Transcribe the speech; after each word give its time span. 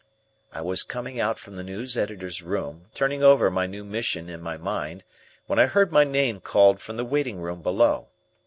I 0.51 0.61
was 0.61 0.81
coming 0.81 1.19
out 1.19 1.37
from 1.37 1.55
the 1.57 1.61
news 1.63 1.95
editor's 1.95 2.41
room, 2.41 2.85
turning 2.95 3.21
over 3.21 3.51
my 3.51 3.67
new 3.67 3.83
mission 3.83 4.29
in 4.29 4.41
my 4.41 4.57
mind, 4.57 5.03
when 5.45 5.59
I 5.59 5.67
heard 5.67 5.91
my 5.91 6.03
name 6.05 6.39
called 6.41 6.81
from 6.81 6.97
the 6.97 7.05
waiting 7.05 7.39
room 7.39 7.61
below. 7.61 8.07